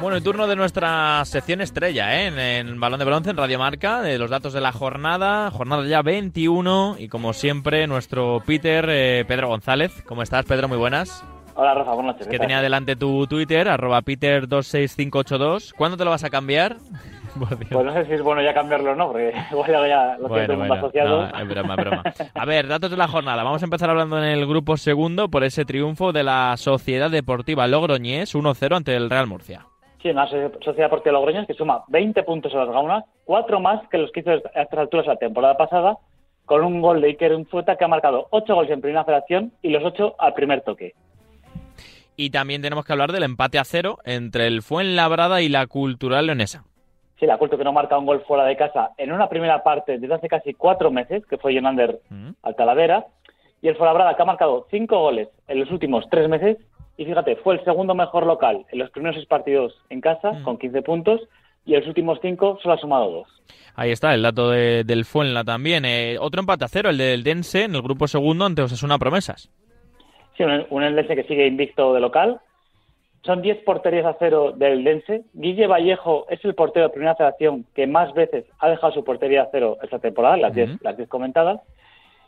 [0.00, 2.26] Bueno, el turno de nuestra sección estrella, ¿eh?
[2.26, 5.84] en, en Balón de Bronce, en Radio Marca, de los datos de la jornada, jornada
[5.86, 10.02] ya 21, y como siempre, nuestro Peter, eh, Pedro González.
[10.06, 10.66] ¿Cómo estás, Pedro?
[10.66, 11.24] Muy buenas.
[11.54, 12.28] Hola, Rafa, buenas noches.
[12.28, 15.72] Que tenía delante tu Twitter, arroba Peter26582.
[15.76, 16.78] ¿Cuándo te lo vas a cambiar?
[17.38, 20.56] Pues no sé si es bueno ya cambiarlo o no, porque igual ya lo bueno,
[20.56, 21.26] bueno, asociado.
[21.26, 22.02] No, es broma, es broma.
[22.34, 23.42] A ver, datos de la jornada.
[23.42, 27.66] Vamos a empezar hablando en el grupo segundo por ese triunfo de la Sociedad Deportiva
[27.66, 29.66] Logroñés 1-0 ante el Real Murcia.
[30.02, 33.98] Sí, una Sociedad Deportiva Logroñés que suma 20 puntos a las gaunas, cuatro más que
[33.98, 35.96] los que hizo a estas alturas la temporada pasada,
[36.44, 39.70] con un gol de Iker Unzueta que ha marcado 8 goles en primera federación y
[39.70, 40.94] los 8 al primer toque.
[42.16, 46.26] Y también tenemos que hablar del empate a cero entre el Fuenlabrada y la Cultural
[46.26, 46.64] Leonesa.
[47.22, 49.96] Sí, la Cultural que no marca un gol fuera de casa en una primera parte
[49.96, 52.30] desde hace casi cuatro meses, que fue Jonander mm.
[52.42, 53.06] al Talavera,
[53.60, 56.58] y el Fuenlabrada que ha marcado cinco goles en los últimos tres meses,
[56.96, 60.42] y fíjate, fue el segundo mejor local en los primeros seis partidos en casa, mm.
[60.42, 61.20] con 15 puntos,
[61.64, 63.28] y en los últimos cinco solo ha sumado dos.
[63.76, 65.84] Ahí está, el dato del Fuenla también.
[65.84, 69.48] Eh, otro empate a cero, el del Dense, en el grupo segundo ante Osasuna Promesas.
[70.36, 72.40] Sí, un, un Eldense que sigue invicto de local.
[73.24, 75.22] Son 10 porterías a cero del Eldense.
[75.32, 79.42] Guille Vallejo es el portero de primera federación que más veces ha dejado su portería
[79.42, 81.60] a cero esta temporada, las 10 las diez comentadas.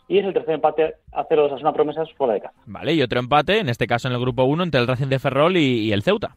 [0.06, 2.55] Y es el tercer empate a cero de una promesas fuera de casa.
[2.67, 5.19] Vale, y otro empate, en este caso en el grupo 1, entre el Racing de
[5.19, 6.37] Ferrol y, el Ceuta.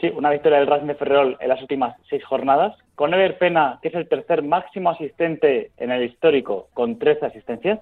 [0.00, 3.78] Sí, una victoria del Racing de Ferrol en las últimas seis jornadas, con Ever Pena,
[3.82, 7.80] que es el tercer máximo asistente en el histórico, con 13 asistencias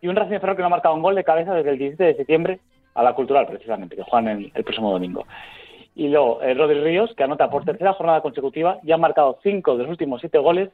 [0.00, 1.78] y un Racing de Ferrol que no ha marcado un gol de cabeza desde el
[1.78, 2.60] 17 de septiembre
[2.94, 5.26] a la Cultural, precisamente, que juegan el, el próximo domingo.
[5.94, 9.76] Y luego el Rodri Ríos, que anota por tercera jornada consecutiva y ha marcado cinco
[9.76, 10.70] de los últimos siete goles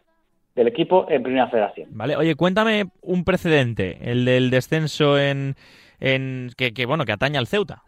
[0.54, 1.88] del equipo en Primera Federación.
[1.92, 5.54] Vale, oye, cuéntame un precedente, el del descenso en,
[6.00, 7.82] en que, que bueno que atañe al Ceuta.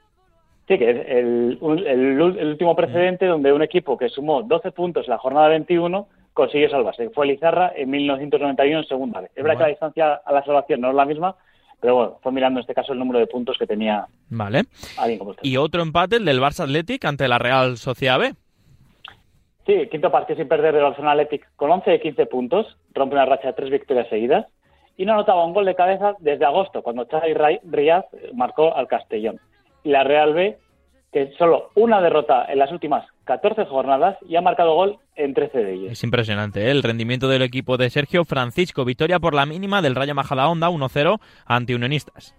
[0.68, 5.12] Sí, que es el, el, último precedente donde un equipo que sumó 12 puntos en
[5.12, 7.08] la jornada 21 consiguió salvarse.
[7.08, 9.30] Fue Lizarra en 1991 en segunda vez.
[9.34, 11.36] Es verdad que la distancia a la salvación no es la misma,
[11.80, 14.64] pero bueno, fue mirando en este caso el número de puntos que tenía vale.
[15.42, 18.34] Y otro empate, el del Barça Athletic ante la Real Sociedad B.
[19.66, 23.26] Sí, quinto partido sin perder del Barcelona Athletic con 11 de 15 puntos, rompe una
[23.26, 24.46] racha de tres victorias seguidas
[24.96, 27.34] y no anotaba un gol de cabeza desde agosto, cuando Xavi
[27.64, 29.38] Ríaz marcó al Castellón.
[29.84, 30.58] Y la Real B
[31.12, 35.58] que solo una derrota en las últimas 14 jornadas y ha marcado gol en 13
[35.58, 35.92] de ellas.
[35.92, 36.70] Es impresionante ¿eh?
[36.70, 38.84] el rendimiento del equipo de Sergio Francisco.
[38.84, 42.34] Victoria por la mínima del Rayo Majadahonda 1-0 ante Unionistas.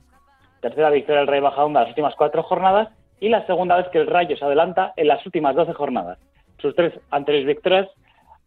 [0.62, 4.00] Tercera victoria del Rayo Majadahonda en las últimas cuatro jornadas y la segunda vez que
[4.00, 6.20] el Rayo se adelanta en las últimas 12 jornadas.
[6.60, 7.88] Sus tres anteriores victorias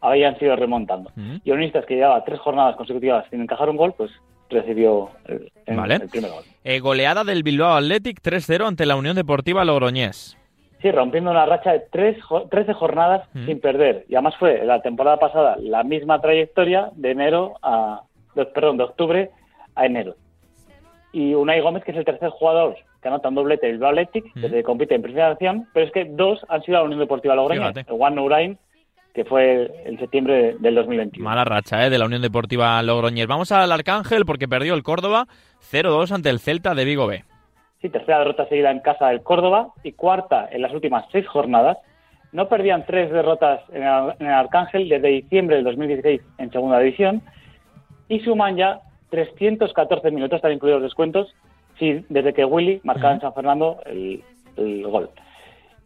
[0.00, 1.10] habían sido remontando.
[1.16, 4.10] Y Unionistas, que llevaba tres jornadas consecutivas sin encajar un gol, pues
[4.52, 6.44] recibió el, primer gol.
[6.64, 10.36] Eh, goleada del Bilbao Athletic 3-0 ante la Unión Deportiva Logroñés.
[10.80, 12.18] Sí, rompiendo una racha de tres,
[12.50, 13.46] 13 jornadas mm.
[13.46, 14.04] sin perder.
[14.08, 18.02] Y además fue la temporada pasada la misma trayectoria de enero a,
[18.34, 19.30] perdón, de octubre
[19.76, 20.16] a enero.
[21.12, 24.24] Y Unai Gómez, que es el tercer jugador que anota un doblete del Bilbao Athletic,
[24.34, 24.40] mm.
[24.40, 27.34] que compite en primera acción, pero es que dos han sido a la Unión Deportiva
[27.34, 27.76] Logroñés.
[27.76, 28.58] El Juan Urain
[29.14, 31.22] que fue en septiembre del 2021.
[31.22, 31.90] Mala racha ¿eh?
[31.90, 33.26] de la Unión Deportiva Logroñés.
[33.26, 35.26] Vamos al Arcángel porque perdió el Córdoba
[35.70, 37.24] 0-2 ante el Celta de Vigo B.
[37.80, 41.78] Sí, tercera derrota seguida en casa del Córdoba y cuarta en las últimas seis jornadas.
[42.30, 47.22] No perdían tres derrotas en el, Arcángel desde diciembre del 2016 en segunda división
[48.08, 48.80] y suman ya
[49.10, 51.34] 314 minutos, están incluidos los descuentos,
[51.78, 54.22] sí, desde que Willy marcaba en San Fernando el,
[54.56, 55.10] el gol.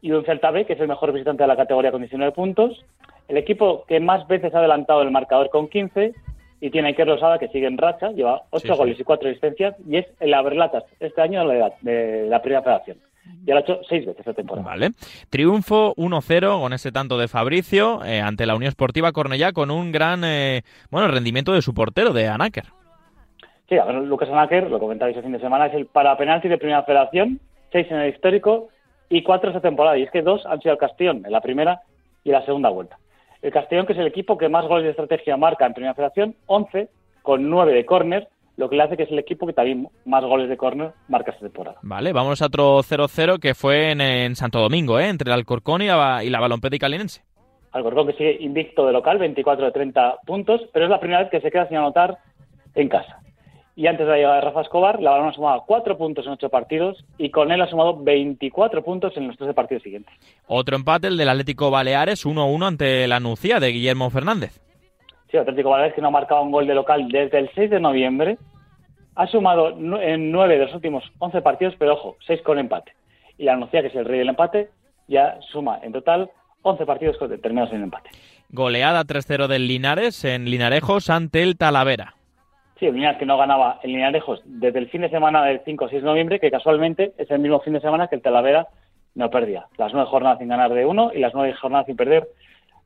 [0.02, 2.84] Y un Celta B, que es el mejor visitante de la categoría con 19 puntos,
[3.28, 6.12] el equipo que más veces ha adelantado el marcador con 15
[6.60, 9.76] y tiene a Iker Rosada que sigue en racha, lleva 8 goles y 4 asistencias
[9.86, 12.98] y es el Aberlatas este año de la, de la primera federación.
[13.44, 14.66] Ya lo ha hecho seis veces esta temporada.
[14.66, 14.90] Vale.
[15.30, 19.92] Triunfo 1-0 con ese tanto de Fabricio eh, ante la Unión Esportiva Cornellá con un
[19.92, 22.64] gran eh, bueno rendimiento de su portero, de Anáquer.
[23.68, 26.48] Sí, a ver, Lucas Anáquer, lo comentáis el fin de semana, es el para penalti
[26.48, 27.40] de primera federación,
[27.72, 28.68] seis en el histórico
[29.08, 29.98] y cuatro esta temporada.
[29.98, 31.82] Y es que dos han sido al Castellón, en la primera
[32.22, 32.98] y la segunda vuelta.
[33.46, 36.34] El Castellón, que es el equipo que más goles de estrategia marca en Primera Federación,
[36.46, 36.88] 11
[37.22, 40.24] con 9 de córner, lo que le hace que es el equipo que también más
[40.24, 41.78] goles de córner marca esta temporada.
[41.82, 45.08] Vale, vamos a otro 0-0 que fue en, Santo Domingo, ¿eh?
[45.08, 47.22] entre el Alcorcón y la, y la Balompédica Linense.
[47.70, 51.30] Alcorcón que sigue invicto de local, 24 de 30 puntos, pero es la primera vez
[51.30, 52.18] que se queda sin anotar
[52.74, 53.20] en casa.
[53.78, 56.32] Y antes de la llegada de Rafa Escobar, la Balón ha sumado 4 puntos en
[56.32, 60.14] 8 partidos y con él ha sumado 24 puntos en los 13 partidos siguientes.
[60.46, 64.62] Otro empate, el del Atlético Baleares, 1-1 ante la Nucía de Guillermo Fernández.
[65.30, 67.80] Sí, Atlético Baleares que no ha marcado un gol de local desde el 6 de
[67.80, 68.38] noviembre
[69.14, 69.70] Ha sumado
[70.00, 72.92] en nueve de los últimos 11 partidos, pero ojo, seis con empate.
[73.36, 74.70] Y la Nucía, que es el rey del empate,
[75.06, 76.30] ya suma en total
[76.62, 78.08] 11 partidos terminados en empate.
[78.48, 82.15] Goleada 3-0 del Linares en Linarejos ante el Talavera.
[82.78, 85.84] Sí, el Linares que no ganaba en Linarejos desde el fin de semana del 5
[85.84, 88.68] o 6 de noviembre, que casualmente es el mismo fin de semana que el Talavera
[89.14, 89.66] no perdía.
[89.78, 92.28] Las nueve jornadas sin ganar de uno y las nueve jornadas sin perder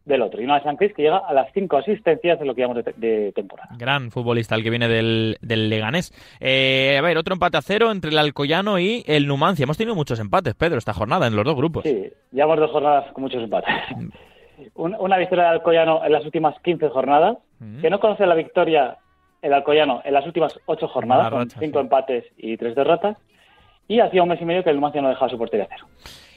[0.05, 0.41] del otro.
[0.41, 2.85] Y una de San Cris que llega a las cinco asistencias de lo que llamamos
[2.97, 3.71] de, temporada.
[3.77, 6.13] Gran futbolista el que viene del, Leganés.
[6.41, 9.65] Eh, a ver, otro empate a cero entre el Alcoyano y el Numancia.
[9.65, 11.83] Hemos tenido muchos empates, Pedro, esta jornada en los dos grupos.
[11.83, 13.75] Sí, llevamos dos jornadas con muchos empates.
[13.97, 14.09] Mm.
[14.75, 17.81] una victoria del Alcoyano en las últimas 15 jornadas, mm.
[17.81, 18.99] que no conoce la victoria
[19.43, 23.17] el Alcoyano en las últimas ocho jornadas, con cinco empates y tres derrotas.
[23.89, 25.87] Y hacía un mes y medio que el Numancia no dejaba su portería a cero.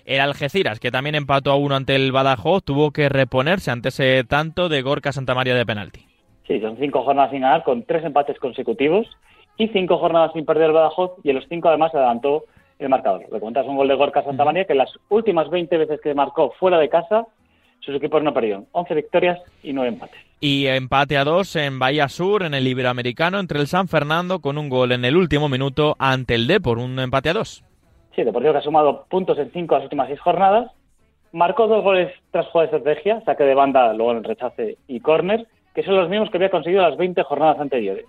[0.05, 4.23] El Algeciras, que también empató a uno ante el Badajoz, tuvo que reponerse ante ese
[4.23, 6.05] tanto de Gorka Santamaría de penalti.
[6.47, 9.07] Sí, son cinco jornadas sin ganar, con tres empates consecutivos
[9.57, 12.45] y cinco jornadas sin perder el Badajoz, y en los cinco además adelantó
[12.79, 13.21] el marcador.
[13.31, 16.77] Le cuentas un gol de Gorka Santamaría, que las últimas 20 veces que marcó fuera
[16.79, 17.27] de casa,
[17.79, 18.67] sus equipos no perdieron.
[18.71, 20.19] 11 victorias y 9 empates.
[20.45, 24.57] Y empate a dos en Bahía Sur, en el Iberoamericano, entre el San Fernando, con
[24.57, 27.63] un gol en el último minuto ante el Depor, un empate a dos.
[28.13, 30.69] Sí, Deportivo que ha sumado puntos en cinco de las últimas seis jornadas.
[31.31, 34.99] Marcó dos goles tras jugar de estrategia, saque de banda, luego en el rechace y
[34.99, 38.05] córner, que son los mismos que había conseguido las 20 jornadas anteriores.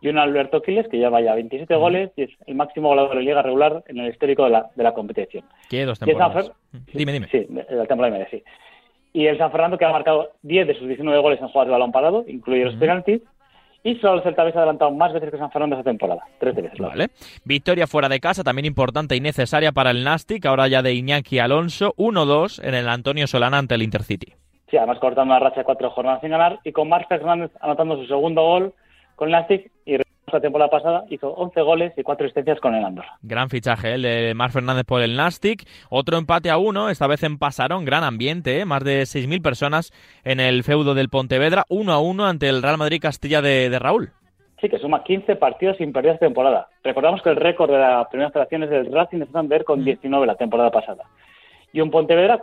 [0.00, 3.16] Y un Alberto Quiles, que ya vaya 27 goles y es el máximo goleador de
[3.18, 5.44] la liga regular en el histórico de la, de la competición.
[5.70, 6.50] ¿Qué dos temporadas?
[6.92, 7.28] Dime, dime.
[7.30, 8.42] Sí, la temporada y sí.
[9.12, 11.72] Y el San Fernando, que ha marcado 10 de sus 19 goles en jugadas de
[11.72, 13.22] balón parado, incluye los penaltis,
[13.82, 16.78] y solo el Celta ha adelantado más veces que San Fernando esta temporada, tres veces.
[16.78, 17.08] Vale.
[17.44, 21.38] Victoria fuera de casa, también importante y necesaria para el Nastic, ahora ya de Iñaki
[21.38, 24.34] Alonso, 1-2 en el Antonio Solana ante el Intercity.
[24.70, 27.96] Sí, además cortando una racha de cuatro jornadas sin ganar y con Marc Fernández anotando
[27.96, 28.74] su segundo gol
[29.16, 29.96] con el Nastic y
[30.32, 33.18] la temporada pasada hizo 11 goles y 4 asistencias con el Andorra.
[33.22, 35.66] Gran fichaje el de Marc Fernández por el Nastic.
[35.90, 38.64] Otro empate a uno, esta vez en Pasarón, gran ambiente, ¿eh?
[38.64, 39.92] más de 6.000 personas
[40.24, 44.10] en el feudo del Pontevedra, 1 a 1 ante el Real Madrid Castilla de, Raúl.
[44.60, 46.68] Sí, que suma 15 partidos sin perder esta temporada.
[46.82, 50.26] Recordamos que el récord de la primera federación es del Racing de Santander con 19
[50.26, 51.04] la temporada pasada.
[51.72, 52.40] Y un Pontevedra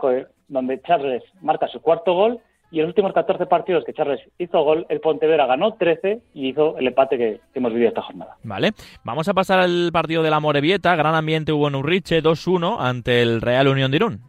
[0.48, 2.40] donde Charles marca su cuarto gol
[2.76, 6.48] y en los últimos 14 partidos que Charles hizo gol, el Pontevedra ganó 13 y
[6.48, 8.36] hizo el empate que hemos vivido esta jornada.
[8.42, 10.94] Vale, vamos a pasar al partido de la Morevieta.
[10.94, 14.20] Gran ambiente hubo en Urriche, 2-1 ante el Real Unión de Irún.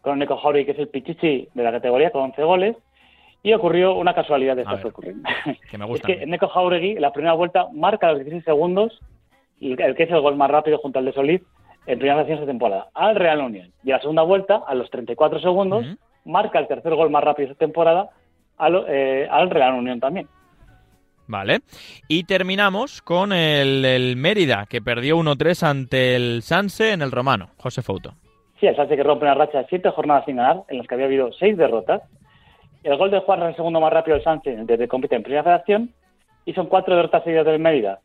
[0.00, 2.76] Con Neko Jauregui, que es el pichichi de la categoría, con 11 goles.
[3.44, 5.22] Y ocurrió una casualidad de estas ocurriendo.
[5.70, 6.10] Que me gusta.
[6.10, 9.00] es que Neko Jauregui, la primera vuelta, marca los 16 segundos,
[9.60, 11.42] y el que es el gol más rápido junto al de Solís,
[11.86, 13.70] en primera sección de temporada, al Real Unión.
[13.84, 15.86] Y a la segunda vuelta, a los 34 segundos,
[16.24, 18.10] marca el tercer gol más rápido de esta temporada
[18.58, 20.28] al, eh, al Real Unión también.
[21.26, 21.60] Vale.
[22.08, 27.50] Y terminamos con el, Mérida, que perdió 1-3 ante el Sanse en el Romano.
[27.56, 28.14] José Fouto.
[28.60, 30.94] Sí, el Sanse que rompe una racha de siete jornadas sin ganar, en las que
[30.94, 32.02] había habido seis derrotas.
[32.82, 35.22] El gol de Juan es el segundo más rápido del Sanse desde que compite en
[35.22, 35.94] Primera Federación.
[36.44, 38.00] Y son cuatro derrotas seguidas del Mérida,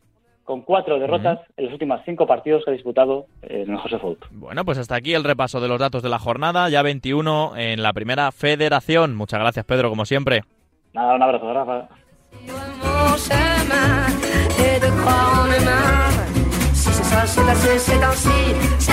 [0.48, 3.98] con cuatro derrotas en los últimos cinco partidos que ha disputado eh, en el José
[3.98, 4.24] Fout.
[4.30, 7.82] Bueno, pues hasta aquí el repaso de los datos de la jornada, ya 21 en
[7.82, 9.14] la primera federación.
[9.14, 10.44] Muchas gracias, Pedro, como siempre.
[10.94, 11.88] Nada, un abrazo, Rafa.
[18.86, 18.92] Si